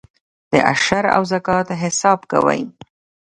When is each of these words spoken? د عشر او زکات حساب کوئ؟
د 0.51 0.53
عشر 0.71 1.05
او 1.15 1.21
زکات 1.31 1.67
حساب 1.81 2.19
کوئ؟ 2.31 2.61